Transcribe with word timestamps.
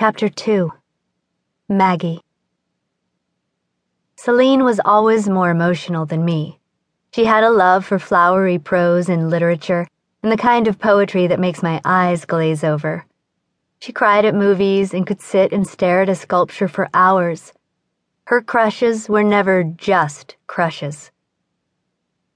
Chapter 0.00 0.28
2 0.28 0.70
Maggie 1.68 2.20
Celine 4.14 4.62
was 4.62 4.80
always 4.84 5.28
more 5.28 5.50
emotional 5.50 6.06
than 6.06 6.24
me. 6.24 6.60
She 7.12 7.24
had 7.24 7.42
a 7.42 7.50
love 7.50 7.84
for 7.84 7.98
flowery 7.98 8.60
prose 8.60 9.08
and 9.08 9.28
literature, 9.28 9.88
and 10.22 10.30
the 10.30 10.36
kind 10.36 10.68
of 10.68 10.78
poetry 10.78 11.26
that 11.26 11.40
makes 11.40 11.64
my 11.64 11.80
eyes 11.84 12.24
glaze 12.24 12.62
over. 12.62 13.06
She 13.80 13.92
cried 13.92 14.24
at 14.24 14.36
movies 14.36 14.94
and 14.94 15.04
could 15.04 15.20
sit 15.20 15.52
and 15.52 15.66
stare 15.66 16.02
at 16.02 16.08
a 16.08 16.14
sculpture 16.14 16.68
for 16.68 16.88
hours. 16.94 17.52
Her 18.26 18.40
crushes 18.40 19.08
were 19.08 19.24
never 19.24 19.64
just 19.64 20.36
crushes. 20.46 21.10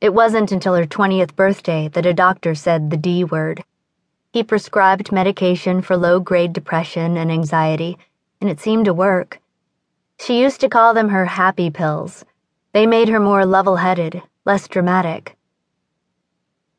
It 0.01 0.13
wasn't 0.13 0.51
until 0.51 0.75
her 0.75 0.85
20th 0.85 1.37
birthday 1.37 1.87
that 1.93 2.07
a 2.07 2.13
doctor 2.13 2.57
said 2.57 2.91
the 2.91 2.97
D 2.97 3.23
word. 3.23 3.63
He 4.33 4.43
prescribed 4.43 5.13
medication 5.13 5.83
for 5.83 5.95
low 5.95 6.19
grade 6.19 6.55
depression 6.55 7.19
and 7.19 7.31
anxiety, 7.31 7.99
and 8.41 8.49
it 8.49 8.61
seemed 8.61 8.87
to 8.87 8.95
work. 8.95 9.41
She 10.19 10.41
used 10.41 10.61
to 10.61 10.71
call 10.71 10.95
them 10.95 11.11
her 11.11 11.27
happy 11.27 11.69
pills. 11.69 12.25
They 12.73 12.87
made 12.87 13.11
her 13.11 13.21
more 13.21 13.45
level 13.45 13.77
headed, 13.77 14.23
less 14.47 14.69
dramatic. 14.69 15.37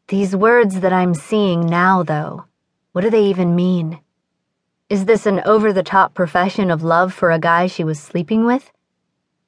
These 0.07 0.35
words 0.35 0.79
that 0.79 0.93
I'm 0.93 1.13
seeing 1.13 1.67
now, 1.67 2.01
though, 2.01 2.45
what 2.91 3.01
do 3.01 3.11
they 3.11 3.25
even 3.25 3.55
mean? 3.55 3.99
Is 4.89 5.05
this 5.05 5.27
an 5.27 5.39
over 5.45 5.71
the 5.71 5.83
top 5.83 6.15
profession 6.15 6.71
of 6.71 6.83
love 6.83 7.13
for 7.13 7.29
a 7.29 7.39
guy 7.39 7.67
she 7.67 7.83
was 7.83 7.99
sleeping 7.99 8.45
with? 8.45 8.71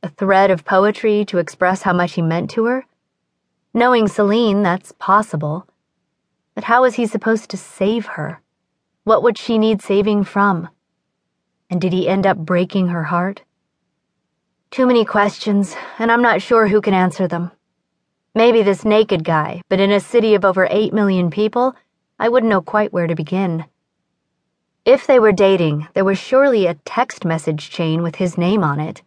A 0.03 0.09
thread 0.09 0.51
of 0.51 0.63
poetry 0.63 1.25
to 1.25 1.39
express 1.39 1.81
how 1.81 1.93
much 1.93 2.13
he 2.13 2.21
meant 2.21 2.51
to 2.51 2.65
her? 2.65 2.85
Knowing 3.73 4.07
Celine, 4.07 4.61
that's 4.61 4.91
possible. 4.91 5.67
But 6.55 6.63
how 6.63 6.83
was 6.83 6.95
he 6.95 7.05
supposed 7.05 7.49
to 7.49 7.57
save 7.57 8.05
her? 8.05 8.41
What 9.03 9.21
would 9.23 9.37
she 9.37 9.57
need 9.57 9.81
saving 9.81 10.23
from? 10.23 10.69
And 11.69 11.81
did 11.81 11.91
he 11.91 12.07
end 12.07 12.25
up 12.25 12.37
breaking 12.37 12.87
her 12.87 13.03
heart? 13.03 13.43
Too 14.71 14.87
many 14.87 15.03
questions, 15.03 15.75
and 15.99 16.09
I'm 16.09 16.21
not 16.21 16.41
sure 16.41 16.67
who 16.67 16.79
can 16.79 16.93
answer 16.93 17.27
them. 17.27 17.51
Maybe 18.33 18.63
this 18.63 18.85
naked 18.85 19.25
guy, 19.25 19.63
but 19.67 19.81
in 19.81 19.91
a 19.91 19.99
city 19.99 20.33
of 20.33 20.45
over 20.45 20.65
8 20.71 20.93
million 20.93 21.29
people, 21.29 21.75
I 22.17 22.29
wouldn't 22.29 22.49
know 22.49 22.61
quite 22.61 22.93
where 22.93 23.07
to 23.07 23.15
begin. 23.15 23.65
If 24.85 25.07
they 25.07 25.19
were 25.19 25.33
dating, 25.33 25.89
there 25.93 26.05
was 26.05 26.17
surely 26.17 26.67
a 26.67 26.79
text 26.85 27.25
message 27.25 27.69
chain 27.69 28.01
with 28.01 28.15
his 28.15 28.37
name 28.37 28.63
on 28.63 28.79
it. 28.79 29.01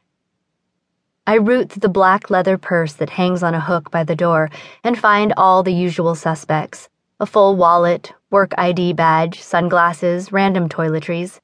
I 1.26 1.36
root 1.36 1.70
through 1.70 1.80
the 1.80 1.88
black 1.88 2.28
leather 2.28 2.58
purse 2.58 2.92
that 2.94 3.10
hangs 3.10 3.42
on 3.42 3.54
a 3.54 3.60
hook 3.60 3.90
by 3.90 4.04
the 4.04 4.16
door 4.16 4.50
and 4.84 4.98
find 4.98 5.32
all 5.36 5.62
the 5.62 5.72
usual 5.72 6.14
suspects 6.14 6.90
a 7.20 7.26
full 7.26 7.56
wallet, 7.56 8.12
work 8.30 8.52
ID 8.56 8.92
badge, 8.92 9.42
sunglasses, 9.42 10.30
random 10.30 10.68
toiletries. 10.68 11.40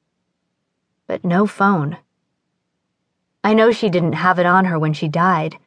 But 1.05 1.25
no 1.25 1.45
phone. 1.45 1.97
I 3.43 3.53
know 3.53 3.71
she 3.73 3.89
didn't 3.89 4.13
have 4.13 4.39
it 4.39 4.45
on 4.45 4.65
her 4.65 4.79
when 4.79 4.93
she 4.93 5.09
died. 5.09 5.57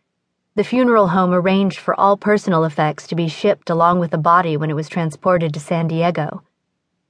The 0.55 0.65
funeral 0.65 1.09
home 1.09 1.35
arranged 1.35 1.79
for 1.79 1.99
all 2.01 2.17
personal 2.17 2.65
effects 2.65 3.07
to 3.09 3.15
be 3.15 3.29
shipped 3.29 3.69
along 3.69 3.99
with 4.01 4.11
the 4.11 4.19
body 4.19 4.57
when 4.57 4.71
it 4.71 4.75
was 4.75 4.89
transported 4.89 5.53
to 5.53 5.61
San 5.61 5.89
Diego. 5.89 6.43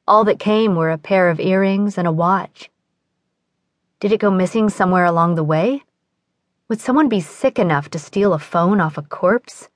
All 0.08 0.24
that 0.24 0.40
came 0.40 0.74
were 0.74 0.90
a 0.90 0.98
pair 0.98 1.30
of 1.30 1.38
earrings 1.38 1.98
and 1.98 2.08
a 2.08 2.12
watch. 2.12 2.68
Did 4.00 4.10
it 4.10 4.20
go 4.20 4.30
missing 4.30 4.68
somewhere 4.68 5.04
along 5.04 5.36
the 5.36 5.44
way? 5.44 5.84
Would 6.68 6.80
someone 6.80 7.08
be 7.08 7.20
sick 7.20 7.60
enough 7.60 7.90
to 7.90 7.98
steal 7.98 8.32
a 8.32 8.40
phone 8.40 8.80
off 8.80 8.98
a 8.98 9.02
corpse? 9.02 9.68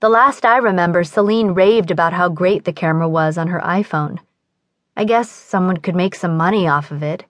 The 0.00 0.08
last 0.08 0.44
I 0.44 0.58
remember, 0.58 1.04
Celine 1.04 1.54
raved 1.54 1.90
about 1.90 2.12
how 2.12 2.28
great 2.28 2.64
the 2.64 2.72
camera 2.72 3.08
was 3.08 3.36
on 3.36 3.48
her 3.48 3.60
iPhone. 3.60 4.18
I 4.96 5.04
guess 5.04 5.30
someone 5.30 5.78
could 5.78 5.96
make 5.96 6.14
some 6.14 6.36
money 6.36 6.68
off 6.68 6.90
of 6.90 7.02
it 7.02 7.24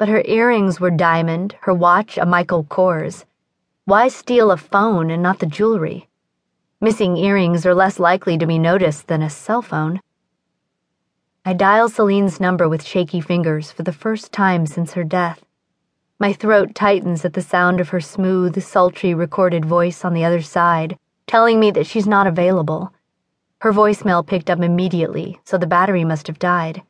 but 0.00 0.08
her 0.08 0.22
earrings 0.24 0.80
were 0.80 0.90
diamond, 0.90 1.54
her 1.60 1.74
watch 1.74 2.16
a 2.16 2.24
Michael 2.24 2.64
Kors. 2.64 3.26
Why 3.84 4.08
steal 4.08 4.50
a 4.50 4.56
phone 4.56 5.10
and 5.10 5.22
not 5.22 5.40
the 5.40 5.46
jewelry? 5.46 6.08
Missing 6.80 7.18
earrings 7.18 7.66
are 7.66 7.74
less 7.74 7.98
likely 7.98 8.38
to 8.38 8.46
be 8.46 8.58
noticed 8.58 9.08
than 9.08 9.20
a 9.20 9.28
cell 9.28 9.60
phone. 9.60 10.00
I 11.44 11.52
dial 11.52 11.90
Celine's 11.90 12.40
number 12.40 12.66
with 12.66 12.82
shaky 12.82 13.20
fingers 13.20 13.70
for 13.70 13.82
the 13.82 13.92
first 13.92 14.32
time 14.32 14.64
since 14.64 14.94
her 14.94 15.04
death. 15.04 15.44
My 16.18 16.32
throat 16.32 16.74
tightens 16.74 17.22
at 17.26 17.34
the 17.34 17.42
sound 17.42 17.78
of 17.78 17.90
her 17.90 18.00
smooth, 18.00 18.58
sultry 18.62 19.12
recorded 19.12 19.66
voice 19.66 20.02
on 20.02 20.14
the 20.14 20.24
other 20.24 20.40
side, 20.40 20.96
telling 21.30 21.60
me 21.60 21.70
that 21.70 21.86
she's 21.86 22.08
not 22.08 22.26
available. 22.26 22.92
Her 23.60 23.72
voicemail 23.72 24.26
picked 24.26 24.50
up 24.50 24.58
immediately, 24.58 25.38
so 25.44 25.56
the 25.56 25.66
battery 25.68 26.04
must 26.04 26.26
have 26.26 26.40
died. 26.40 26.82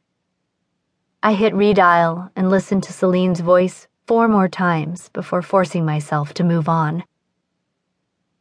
I 1.22 1.34
hit 1.34 1.52
redial 1.52 2.30
and 2.34 2.48
listened 2.48 2.84
to 2.84 2.92
Celine's 2.94 3.40
voice 3.40 3.86
four 4.06 4.28
more 4.28 4.48
times 4.48 5.10
before 5.10 5.42
forcing 5.42 5.84
myself 5.84 6.32
to 6.32 6.42
move 6.42 6.70
on. 6.70 7.04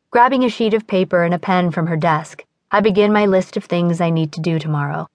Grabbing 0.09 0.45
a 0.45 0.49
sheet 0.49 0.73
of 0.73 0.87
paper 0.87 1.25
and 1.25 1.33
a 1.33 1.37
pen 1.37 1.69
from 1.69 1.87
her 1.87 1.97
desk, 1.97 2.45
I 2.71 2.79
begin 2.79 3.11
my 3.11 3.25
list 3.25 3.57
of 3.57 3.65
things 3.65 3.99
I 3.99 4.09
need 4.09 4.31
to 4.31 4.39
do 4.39 4.57
tomorrow. 4.57 5.09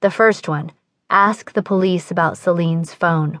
The 0.00 0.10
first 0.10 0.48
one 0.48 0.72
ask 1.10 1.52
the 1.52 1.62
police 1.62 2.10
about 2.10 2.38
Celine's 2.38 2.92
phone. 2.92 3.38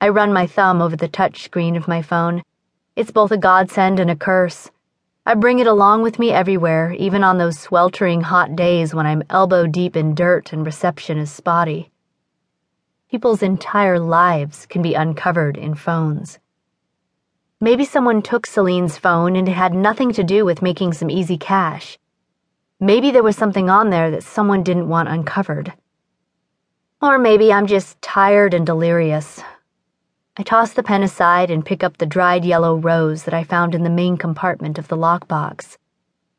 I 0.00 0.08
run 0.08 0.32
my 0.32 0.48
thumb 0.48 0.82
over 0.82 0.96
the 0.96 1.06
touch 1.06 1.44
screen 1.44 1.76
of 1.76 1.86
my 1.86 2.02
phone. 2.02 2.42
It's 2.96 3.12
both 3.12 3.30
a 3.30 3.38
godsend 3.38 4.00
and 4.00 4.10
a 4.10 4.16
curse. 4.16 4.72
I 5.24 5.34
bring 5.34 5.60
it 5.60 5.68
along 5.68 6.02
with 6.02 6.18
me 6.18 6.32
everywhere, 6.32 6.92
even 6.94 7.22
on 7.22 7.38
those 7.38 7.56
sweltering 7.56 8.22
hot 8.22 8.56
days 8.56 8.92
when 8.92 9.06
I'm 9.06 9.22
elbow 9.30 9.68
deep 9.68 9.94
in 9.94 10.16
dirt 10.16 10.52
and 10.52 10.66
reception 10.66 11.16
is 11.16 11.30
spotty. 11.30 11.92
People's 13.08 13.40
entire 13.40 14.00
lives 14.00 14.66
can 14.66 14.82
be 14.82 14.94
uncovered 14.94 15.56
in 15.56 15.76
phones. 15.76 16.40
Maybe 17.60 17.84
someone 17.84 18.22
took 18.22 18.46
Celine's 18.46 18.98
phone 18.98 19.36
and 19.36 19.48
it 19.48 19.52
had 19.52 19.72
nothing 19.72 20.12
to 20.14 20.24
do 20.24 20.44
with 20.44 20.60
making 20.60 20.94
some 20.94 21.08
easy 21.08 21.38
cash. 21.38 21.98
Maybe 22.80 23.12
there 23.12 23.22
was 23.22 23.36
something 23.36 23.70
on 23.70 23.90
there 23.90 24.10
that 24.10 24.24
someone 24.24 24.64
didn't 24.64 24.88
want 24.88 25.08
uncovered. 25.08 25.72
Or 27.00 27.16
maybe 27.16 27.52
I'm 27.52 27.68
just 27.68 28.02
tired 28.02 28.54
and 28.54 28.66
delirious. 28.66 29.40
I 30.36 30.42
toss 30.42 30.72
the 30.72 30.82
pen 30.82 31.02
aside 31.02 31.50
and 31.50 31.64
pick 31.64 31.84
up 31.84 31.98
the 31.98 32.06
dried 32.06 32.44
yellow 32.44 32.76
rose 32.76 33.24
that 33.24 33.34
I 33.34 33.44
found 33.44 33.74
in 33.74 33.82
the 33.82 33.90
main 33.90 34.16
compartment 34.16 34.78
of 34.78 34.88
the 34.88 34.96
lockbox. 34.96 35.76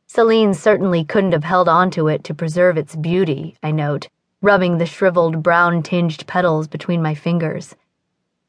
Celine 0.07 0.53
certainly 0.53 1.03
couldn't 1.03 1.33
have 1.33 1.43
held 1.43 1.69
onto 1.69 2.07
it 2.07 2.23
to 2.25 2.33
preserve 2.33 2.77
its 2.77 2.95
beauty, 2.95 3.57
I 3.61 3.71
note 3.71 4.07
rubbing 4.43 4.77
the 4.77 4.85
shriveled 4.85 5.41
brown 5.41 5.81
tinged 5.81 6.27
petals 6.27 6.67
between 6.67 7.01
my 7.01 7.15
fingers. 7.15 7.75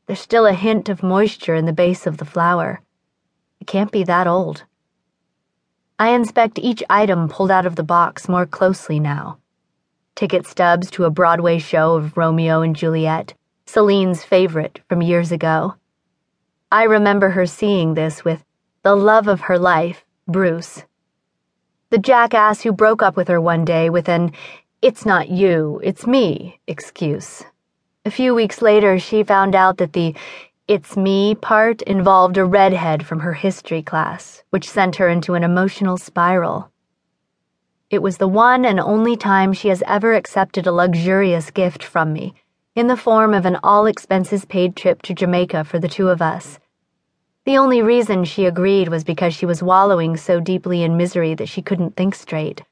There's 0.06 0.19
still 0.19 0.44
a 0.44 0.53
hint 0.53 0.88
of 0.88 1.05
moisture 1.05 1.55
in 1.55 1.66
the 1.66 1.72
base 1.72 2.05
of 2.05 2.16
the 2.16 2.25
flower. 2.25 2.81
It 3.61 3.69
can't 3.69 3.93
be 3.93 4.03
that 4.03 4.26
old. 4.26 4.65
I 5.97 6.09
inspect 6.09 6.59
each 6.59 6.82
item 6.91 7.28
pulled 7.28 7.53
out 7.53 7.65
of 7.65 7.76
the 7.76 7.84
box 7.84 8.28
more 8.28 8.44
closely 8.44 8.99
now. 8.99 9.38
Ticket 10.16 10.49
stubs 10.49 10.91
to 10.91 11.05
a 11.05 11.11
Broadway 11.11 11.59
show 11.59 11.94
of 11.94 12.16
Romeo 12.16 12.61
and 12.62 12.75
Juliet, 12.75 13.34
Celine's 13.67 14.23
favorite 14.23 14.81
from 14.89 15.03
years 15.03 15.33
ago. 15.33 15.75
I 16.71 16.85
remember 16.85 17.31
her 17.31 17.47
seeing 17.47 17.95
this 17.95 18.25
with 18.25 18.45
the 18.83 18.95
love 18.95 19.27
of 19.27 19.43
her 19.43 19.59
life, 19.59 20.05
Bruce. 20.29 20.85
The 21.91 21.99
jackass 21.99 22.63
who 22.63 22.73
broke 22.73 23.03
up 23.03 23.17
with 23.17 23.29
her 23.29 23.41
one 23.41 23.65
day 23.65 23.91
with 23.91 24.09
an 24.09 24.33
it's 24.83 25.07
not 25.07 25.29
you, 25.29 25.81
it's 25.83 26.07
me 26.07 26.61
excuse. 26.67 27.43
A 28.05 28.11
few 28.11 28.35
weeks 28.35 28.61
later, 28.61 28.99
she 28.99 29.23
found 29.23 29.55
out 29.55 29.79
that 29.79 29.95
the 29.95 30.15
it's 30.69 30.97
me 30.97 31.35
part 31.35 31.81
involved 31.83 32.37
a 32.37 32.45
redhead 32.45 33.07
from 33.07 33.21
her 33.21 33.35
history 33.35 33.83
class, 33.83 34.43
which 34.51 34.69
sent 34.69 34.97
her 34.97 35.09
into 35.09 35.35
an 35.35 35.43
emotional 35.43 35.97
spiral. 35.97 36.71
It 37.91 38.03
was 38.03 38.19
the 38.19 38.29
one 38.29 38.65
and 38.65 38.79
only 38.79 39.17
time 39.17 39.53
she 39.53 39.69
has 39.69 39.83
ever 39.87 40.15
accepted 40.15 40.67
a 40.67 40.73
luxurious 40.73 41.51
gift 41.51 41.83
from 41.83 42.13
me, 42.13 42.35
in 42.75 42.89
the 42.89 42.97
form 42.97 43.33
of 43.33 43.47
an 43.47 43.57
all 43.62 43.87
expenses 43.87 44.45
paid 44.45 44.75
trip 44.75 45.00
to 45.03 45.15
Jamaica 45.15 45.62
for 45.62 45.79
the 45.79 45.88
two 45.88 46.09
of 46.09 46.21
us. 46.21 46.59
The 47.44 47.56
only 47.56 47.82
reason 47.82 48.25
she 48.25 48.47
agreed 48.47 48.88
was 48.88 49.05
because 49.05 49.32
she 49.32 49.47
was 49.47 49.62
wallowing 49.62 50.17
so 50.17 50.41
deeply 50.41 50.82
in 50.82 50.97
misery 50.97 51.35
that 51.35 51.49
she 51.49 51.62
couldn't 51.62 51.94
think 51.94 52.15
straight. 52.15 52.62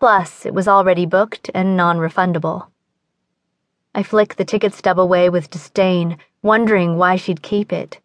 Plus, 0.00 0.44
it 0.44 0.52
was 0.52 0.66
already 0.66 1.06
booked 1.06 1.50
and 1.54 1.76
non 1.76 1.98
refundable. 1.98 2.66
I 3.94 4.02
flick 4.02 4.34
the 4.34 4.44
ticket 4.44 4.74
stub 4.74 4.98
away 4.98 5.30
with 5.30 5.48
disdain, 5.48 6.18
wondering 6.42 6.96
why 6.96 7.16
she'd 7.16 7.42
keep 7.42 7.72
it. 7.72 8.00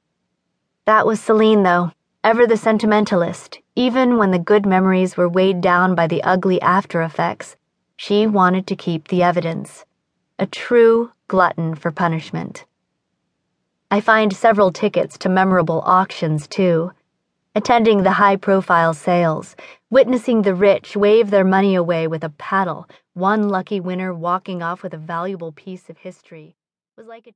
That 0.85 1.07
was 1.07 1.19
Celine, 1.19 1.63
though, 1.63 1.91
ever 2.23 2.45
the 2.45 2.55
sentimentalist, 2.55 3.59
even 3.75 4.17
when 4.17 4.29
the 4.29 4.39
good 4.39 4.65
memories 4.65 5.17
were 5.17 5.27
weighed 5.27 5.59
down 5.59 5.95
by 5.95 6.05
the 6.05 6.21
ugly 6.23 6.61
after 6.61 7.01
effects. 7.01 7.55
She 7.97 8.27
wanted 8.27 8.67
to 8.67 8.75
keep 8.75 9.07
the 9.07 9.23
evidence. 9.23 9.85
A 10.37 10.45
true 10.45 11.11
glutton 11.31 11.73
for 11.75 11.91
punishment. 11.91 12.65
I 13.89 14.01
find 14.01 14.35
several 14.35 14.69
tickets 14.69 15.17
to 15.19 15.29
memorable 15.29 15.79
auctions, 15.85 16.45
too 16.45 16.91
attending 17.55 18.03
the 18.03 18.11
high 18.11 18.35
profile 18.35 18.93
sales, 18.93 19.55
witnessing 19.89 20.41
the 20.41 20.53
rich 20.53 20.97
wave 20.97 21.29
their 21.29 21.45
money 21.45 21.75
away 21.75 22.05
with 22.05 22.25
a 22.25 22.29
paddle, 22.31 22.85
one 23.13 23.47
lucky 23.47 23.79
winner 23.79 24.13
walking 24.13 24.61
off 24.61 24.83
with 24.83 24.93
a 24.93 24.97
valuable 24.97 25.53
piece 25.53 25.89
of 25.89 25.97
history, 25.97 26.53
was 26.97 27.07
like 27.07 27.27
a 27.27 27.29